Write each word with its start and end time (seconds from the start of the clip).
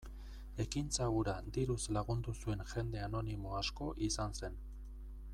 Ekintza 0.61 1.09
hura 1.17 1.33
diruz 1.57 1.77
lagundu 1.97 2.33
zuen 2.39 2.63
jende 2.71 3.03
anonimo 3.09 3.53
asko 3.61 3.91
izan 4.07 4.35
zen. 4.41 4.57